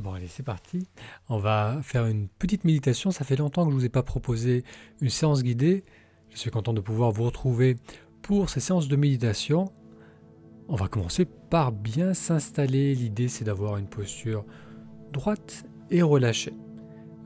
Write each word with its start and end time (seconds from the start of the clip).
Bon, 0.00 0.14
allez, 0.14 0.28
c'est 0.28 0.42
parti. 0.42 0.88
On 1.28 1.36
va 1.36 1.80
faire 1.82 2.06
une 2.06 2.28
petite 2.28 2.64
méditation. 2.64 3.10
Ça 3.10 3.22
fait 3.22 3.36
longtemps 3.36 3.64
que 3.64 3.70
je 3.70 3.74
ne 3.74 3.80
vous 3.80 3.84
ai 3.84 3.90
pas 3.90 4.02
proposé 4.02 4.64
une 5.02 5.10
séance 5.10 5.42
guidée. 5.42 5.84
Je 6.30 6.38
suis 6.38 6.50
content 6.50 6.72
de 6.72 6.80
pouvoir 6.80 7.10
vous 7.10 7.24
retrouver 7.24 7.76
pour 8.22 8.48
ces 8.48 8.60
séances 8.60 8.88
de 8.88 8.96
méditation. 8.96 9.70
On 10.68 10.74
va 10.74 10.88
commencer 10.88 11.26
par 11.26 11.70
bien 11.70 12.14
s'installer. 12.14 12.94
L'idée, 12.94 13.28
c'est 13.28 13.44
d'avoir 13.44 13.76
une 13.76 13.88
posture 13.88 14.46
droite 15.12 15.66
et 15.90 16.00
relâchée. 16.00 16.54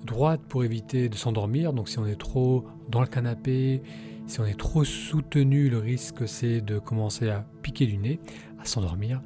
Droite 0.04 0.40
pour 0.48 0.64
éviter 0.64 1.08
de 1.08 1.14
s'endormir. 1.14 1.74
Donc, 1.74 1.88
si 1.88 2.00
on 2.00 2.06
est 2.06 2.18
trop 2.18 2.64
dans 2.88 3.02
le 3.02 3.06
canapé, 3.06 3.82
si 4.26 4.40
on 4.40 4.46
est 4.46 4.58
trop 4.58 4.82
soutenu, 4.82 5.68
le 5.68 5.78
risque, 5.78 6.26
c'est 6.26 6.60
de 6.60 6.80
commencer 6.80 7.28
à 7.28 7.46
piquer 7.62 7.86
du 7.86 7.98
nez, 7.98 8.18
à 8.58 8.64
s'endormir. 8.64 9.22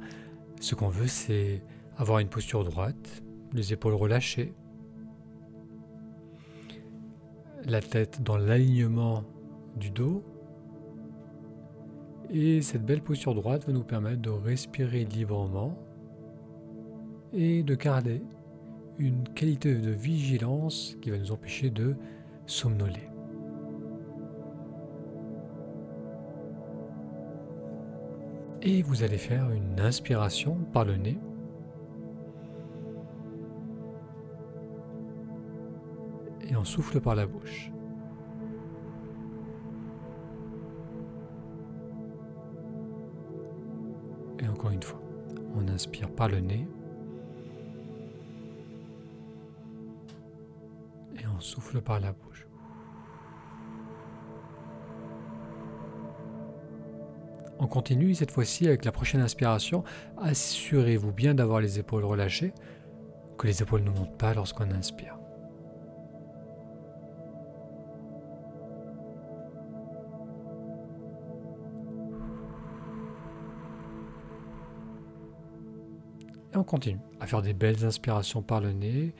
Ce 0.61 0.75
qu'on 0.75 0.89
veut, 0.89 1.07
c'est 1.07 1.63
avoir 1.97 2.19
une 2.19 2.29
posture 2.29 2.63
droite, 2.63 3.23
les 3.53 3.73
épaules 3.73 3.93
relâchées, 3.93 4.53
la 7.65 7.81
tête 7.81 8.21
dans 8.23 8.37
l'alignement 8.37 9.23
du 9.75 9.91
dos. 9.91 10.23
Et 12.31 12.61
cette 12.61 12.85
belle 12.85 13.01
posture 13.01 13.33
droite 13.33 13.65
va 13.65 13.73
nous 13.73 13.83
permettre 13.83 14.21
de 14.21 14.29
respirer 14.29 15.05
librement 15.05 15.77
et 17.33 17.63
de 17.63 17.75
garder 17.75 18.21
une 18.97 19.23
qualité 19.29 19.75
de 19.75 19.91
vigilance 19.91 20.97
qui 21.01 21.09
va 21.09 21.17
nous 21.17 21.31
empêcher 21.31 21.69
de 21.69 21.95
somnoler. 22.45 23.09
Et 28.61 28.81
vous 28.81 29.03
allez 29.03 29.17
faire 29.17 29.49
une 29.51 29.79
inspiration 29.79 30.57
par 30.73 30.83
le 30.83 30.97
nez. 30.97 31.17
Et 36.49 36.55
on 36.55 36.65
souffle 36.65 36.99
par 36.99 37.15
la 37.15 37.27
bouche. 37.27 37.71
Et 44.39 44.47
encore 44.47 44.71
une 44.71 44.81
fois, 44.81 45.01
on 45.55 45.67
inspire 45.67 46.09
par 46.09 46.27
le 46.27 46.39
nez 46.39 46.67
et 51.21 51.27
on 51.27 51.39
souffle 51.39 51.81
par 51.81 51.99
la 51.99 52.11
bouche. 52.13 52.47
On 57.61 57.67
continue 57.67 58.15
cette 58.15 58.31
fois-ci 58.31 58.67
avec 58.67 58.85
la 58.85 58.93
prochaine 58.93 59.19
inspiration. 59.19 59.83
Assurez-vous 60.17 61.11
bien 61.11 61.35
d'avoir 61.35 61.59
les 61.59 61.77
épaules 61.77 62.05
relâchées, 62.05 62.53
que 63.37 63.47
les 63.47 63.61
épaules 63.61 63.83
ne 63.83 63.89
montent 63.89 64.17
pas 64.17 64.33
lorsqu'on 64.33 64.71
inspire. 64.71 65.18
Et 76.53 76.57
on 76.57 76.63
continue 76.63 76.99
à 77.19 77.27
faire 77.27 77.41
des 77.41 77.53
belles 77.53 77.85
inspirations 77.85 78.41
par 78.41 78.61
le 78.61 78.71
nez, 78.71 79.13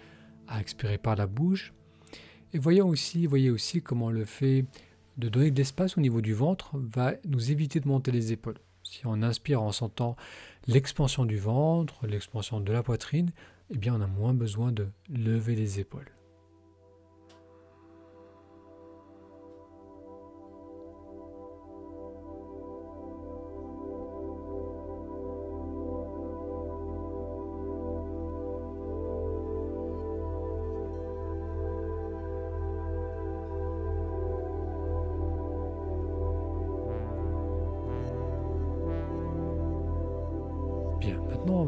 à 0.47 0.59
expirer 0.59 0.97
par 0.97 1.15
la 1.15 1.27
bouche. 1.27 1.73
Et 2.53 2.59
voyons 2.59 2.87
aussi, 2.87 3.27
voyez 3.27 3.51
aussi 3.51 3.81
comment 3.81 4.09
le 4.09 4.25
fait 4.25 4.65
de 5.17 5.29
donner 5.29 5.51
de 5.51 5.57
l'espace 5.57 5.97
au 5.97 6.01
niveau 6.01 6.21
du 6.21 6.33
ventre 6.33 6.71
va 6.73 7.13
nous 7.25 7.51
éviter 7.51 7.79
de 7.79 7.87
monter 7.87 8.11
les 8.11 8.31
épaules. 8.31 8.57
Si 8.83 9.05
on 9.05 9.21
inspire 9.21 9.61
en 9.61 9.71
sentant 9.71 10.15
l'expansion 10.67 11.25
du 11.25 11.37
ventre, 11.37 12.07
l'expansion 12.07 12.59
de 12.59 12.71
la 12.71 12.81
poitrine, 12.81 13.31
eh 13.69 13.77
bien 13.77 13.93
on 13.95 14.01
a 14.01 14.07
moins 14.07 14.33
besoin 14.33 14.71
de 14.71 14.87
lever 15.09 15.55
les 15.55 15.79
épaules. 15.79 16.09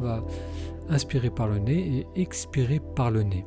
Va 0.01 0.23
inspirer 0.89 1.29
par 1.29 1.47
le 1.47 1.59
nez 1.59 2.05
et 2.15 2.21
expirer 2.21 2.79
par 2.79 3.11
le 3.11 3.23
nez. 3.23 3.45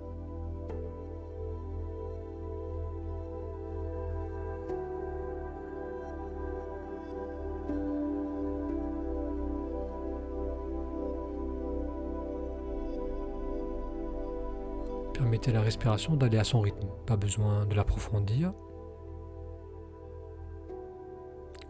Permettez 15.13 15.51
à 15.51 15.55
la 15.55 15.61
respiration 15.63 16.17
d'aller 16.17 16.39
à 16.39 16.45
son 16.45 16.61
rythme, 16.61 16.89
pas 17.07 17.17
besoin 17.17 17.67
de 17.67 17.75
l'approfondir. 17.75 18.53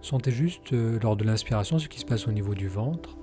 Sentez 0.00 0.32
juste 0.32 0.74
euh, 0.74 0.98
lors 1.02 1.16
de 1.16 1.24
l'inspiration 1.24 1.78
ce 1.78 1.88
qui 1.88 1.98
se 1.98 2.04
passe 2.04 2.28
au 2.28 2.32
niveau 2.32 2.54
du 2.54 2.68
ventre. 2.68 3.16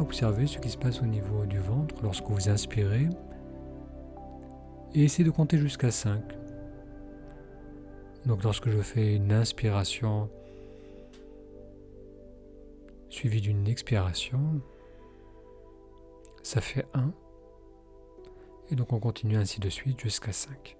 Observer 0.00 0.46
ce 0.46 0.58
qui 0.58 0.70
se 0.70 0.78
passe 0.78 1.00
au 1.00 1.06
niveau 1.06 1.46
du 1.46 1.58
ventre 1.58 1.94
lorsque 2.02 2.24
vous 2.24 2.48
inspirez 2.48 3.08
et 4.94 5.04
essayez 5.04 5.24
de 5.24 5.30
compter 5.30 5.58
jusqu'à 5.58 5.90
5. 5.90 6.22
Donc 8.26 8.42
lorsque 8.42 8.70
je 8.70 8.80
fais 8.80 9.16
une 9.16 9.32
inspiration 9.32 10.30
suivie 13.10 13.40
d'une 13.40 13.66
expiration, 13.68 14.60
ça 16.42 16.60
fait 16.60 16.86
1. 16.94 17.12
Et 18.70 18.76
donc 18.76 18.92
on 18.92 19.00
continue 19.00 19.36
ainsi 19.36 19.60
de 19.60 19.68
suite 19.68 20.00
jusqu'à 20.00 20.32
5. 20.32 20.76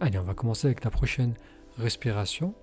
Allez, 0.00 0.18
on 0.18 0.24
va 0.24 0.34
commencer 0.34 0.66
avec 0.66 0.84
la 0.84 0.90
prochaine 0.90 1.34
respiration. 1.78 2.54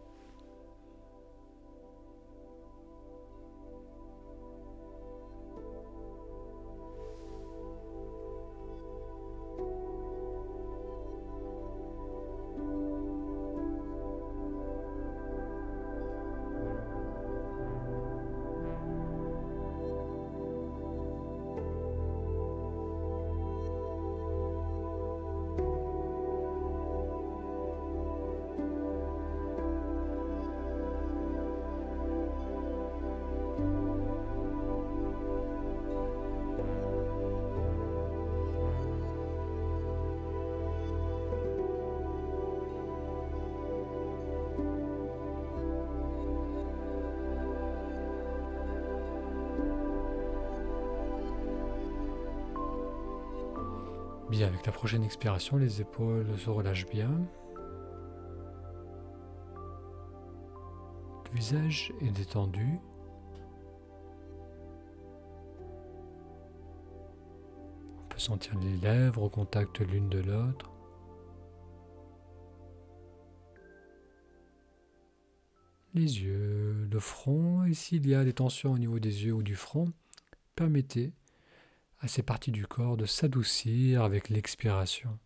Bien, 54.34 54.48
avec 54.48 54.66
la 54.66 54.72
prochaine 54.72 55.04
expiration, 55.04 55.58
les 55.58 55.80
épaules 55.80 56.26
se 56.40 56.50
relâchent 56.50 56.88
bien. 56.88 57.12
Le 61.26 61.36
visage 61.36 61.94
est 62.02 62.10
détendu. 62.10 62.80
On 68.00 68.08
peut 68.10 68.18
sentir 68.18 68.58
les 68.58 68.76
lèvres 68.78 69.22
au 69.22 69.30
contact 69.30 69.82
l'une 69.82 70.10
de 70.10 70.22
l'autre. 70.22 70.72
Les 75.94 76.24
yeux, 76.24 76.88
le 76.92 77.00
front, 77.00 77.66
et 77.66 77.76
s'il 77.76 78.10
y 78.10 78.16
a 78.16 78.24
des 78.24 78.34
tensions 78.34 78.72
au 78.72 78.80
niveau 78.80 78.98
des 78.98 79.26
yeux 79.26 79.34
ou 79.34 79.44
du 79.44 79.56
front, 79.56 79.94
permettez 80.56 81.14
à 82.04 82.08
ces 82.10 82.22
parties 82.22 82.52
du 82.52 82.68
corps 82.68 82.98
de 82.98 83.06
s'adoucir 83.06 84.04
avec 84.04 84.28
l'expiration. 84.28 85.18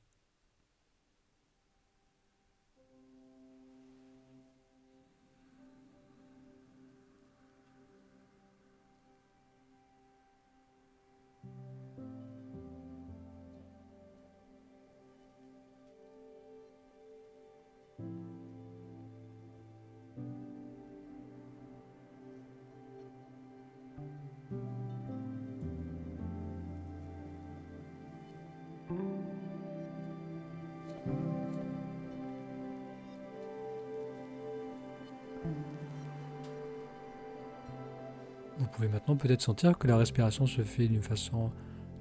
Pouvez 38.77 38.89
maintenant 38.89 39.15
peut-être 39.15 39.41
sentir 39.41 39.75
que 39.79 39.87
la 39.87 39.97
respiration 39.97 40.45
se 40.45 40.61
fait 40.61 40.87
d'une 40.87 41.01
façon 41.01 41.51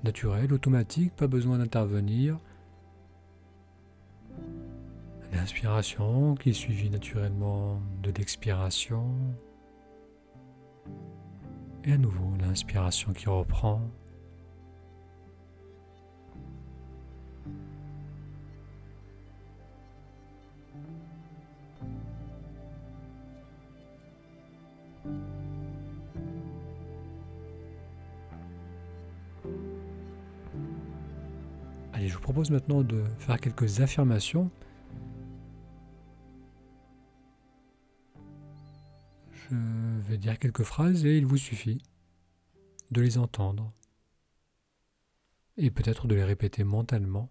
naturelle, 0.05 0.53
automatique, 0.53 1.17
pas 1.17 1.27
besoin 1.27 1.57
d'intervenir. 1.57 2.39
L'inspiration 5.33 6.35
qui 6.35 6.51
est 6.51 6.53
suivie 6.53 6.91
naturellement 6.91 7.81
de 8.03 8.11
l'expiration. 8.11 9.07
Et 11.85 11.93
à 11.93 11.99
nouveau 11.99 12.37
l'inspiration 12.39 13.15
qui 13.15 13.31
reprend. 13.31 13.81
Je 32.09 32.15
vous 32.15 32.21
propose 32.21 32.51
maintenant 32.51 32.83
de 32.83 33.03
faire 33.19 33.41
quelques 33.41 33.81
affirmations. 33.81 34.51
Je 39.51 39.57
vais 40.09 40.19
dire 40.19 40.39
quelques 40.39 40.63
phrases 40.63 41.05
et 41.05 41.17
il 41.17 41.27
vous 41.27 41.37
suffit 41.37 41.83
de 42.91 43.01
les 43.01 43.19
entendre 43.19 43.73
et 45.57 45.71
peut-être 45.71 46.07
de 46.07 46.15
les 46.15 46.25
répéter 46.25 46.63
mentalement. 46.65 47.31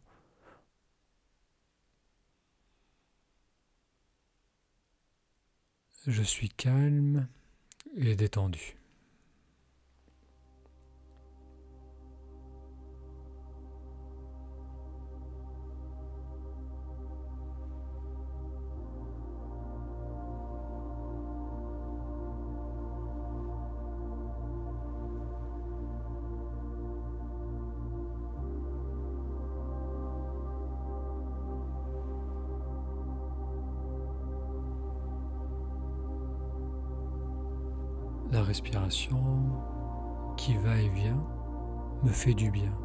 Je 6.07 6.21
suis 6.21 6.49
calme 6.49 7.27
et 7.95 8.15
détendu. 8.15 8.75
La 38.35 38.43
respiration 38.43 39.23
qui 40.35 40.57
va 40.57 40.75
et 40.75 40.89
vient 40.89 41.23
me 42.03 42.11
fait 42.11 42.33
du 42.33 42.51
bien. 42.51 42.84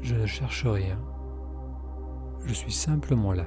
Je 0.00 0.14
ne 0.14 0.26
cherche 0.26 0.64
rien. 0.64 0.98
Je 2.44 2.52
suis 2.52 2.72
simplement 2.72 3.32
là. 3.32 3.44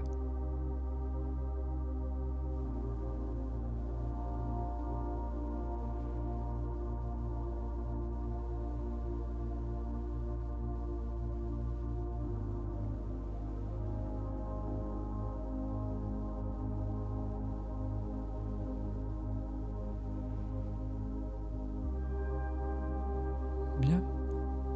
Bien. 23.80 24.04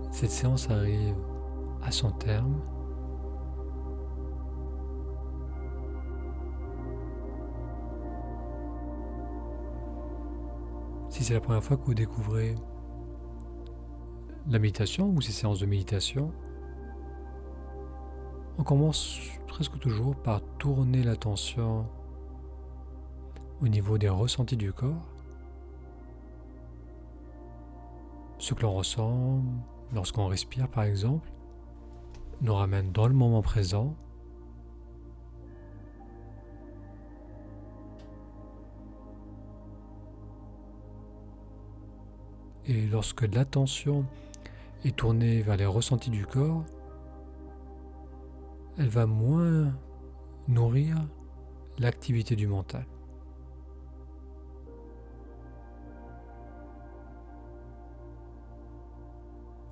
Cette 0.09 0.31
séance 0.31 0.69
arrive 0.71 1.15
à 1.85 1.91
son 1.91 2.11
terme. 2.11 2.61
Si 11.09 11.23
c'est 11.23 11.33
la 11.33 11.39
première 11.39 11.63
fois 11.63 11.77
que 11.77 11.83
vous 11.83 11.93
découvrez 11.93 12.55
la 14.49 14.59
méditation 14.59 15.09
ou 15.09 15.21
ces 15.21 15.31
séances 15.31 15.59
de 15.59 15.65
méditation, 15.65 16.31
on 18.57 18.63
commence 18.63 19.19
presque 19.47 19.79
toujours 19.79 20.15
par 20.15 20.41
tourner 20.57 21.03
l'attention 21.03 21.87
au 23.61 23.67
niveau 23.67 23.97
des 23.97 24.09
ressentis 24.09 24.57
du 24.57 24.73
corps, 24.73 25.07
ce 28.37 28.53
que 28.53 28.63
l'on 28.63 28.73
ressent 28.73 29.41
lorsqu'on 29.93 30.27
respire 30.27 30.67
par 30.67 30.83
exemple, 30.83 31.31
nous 32.41 32.53
ramène 32.53 32.91
dans 32.91 33.07
le 33.07 33.13
moment 33.13 33.41
présent. 33.41 33.95
Et 42.67 42.87
lorsque 42.87 43.21
l'attention 43.33 44.05
est 44.83 44.95
tournée 44.95 45.41
vers 45.41 45.57
les 45.57 45.65
ressentis 45.65 46.09
du 46.09 46.25
corps, 46.25 46.63
elle 48.77 48.89
va 48.89 49.05
moins 49.05 49.73
nourrir 50.47 50.97
l'activité 51.79 52.35
du 52.35 52.47
mental. 52.47 52.85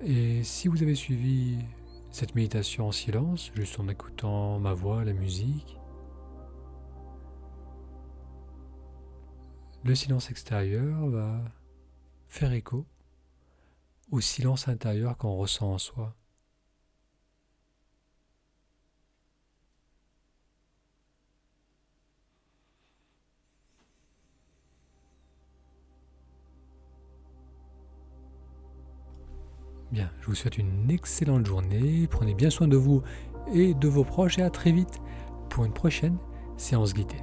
Et 0.00 0.42
si 0.42 0.68
vous 0.68 0.82
avez 0.82 0.94
suivi 0.94 1.58
cette 2.14 2.36
méditation 2.36 2.86
en 2.86 2.92
silence, 2.92 3.50
juste 3.56 3.80
en 3.80 3.88
écoutant 3.88 4.60
ma 4.60 4.72
voix, 4.72 5.04
la 5.04 5.12
musique. 5.12 5.80
Le 9.82 9.96
silence 9.96 10.30
extérieur 10.30 11.08
va 11.08 11.40
faire 12.28 12.52
écho 12.52 12.86
au 14.12 14.20
silence 14.20 14.68
intérieur 14.68 15.18
qu'on 15.18 15.34
ressent 15.34 15.72
en 15.72 15.78
soi. 15.78 16.14
Je 30.24 30.30
vous 30.30 30.34
souhaite 30.34 30.56
une 30.56 30.90
excellente 30.90 31.44
journée, 31.44 32.08
prenez 32.10 32.32
bien 32.32 32.48
soin 32.48 32.66
de 32.66 32.78
vous 32.78 33.02
et 33.52 33.74
de 33.74 33.88
vos 33.88 34.04
proches 34.04 34.38
et 34.38 34.42
à 34.42 34.48
très 34.48 34.72
vite 34.72 35.02
pour 35.50 35.66
une 35.66 35.72
prochaine 35.74 36.16
séance 36.56 36.94
guidée. 36.94 37.20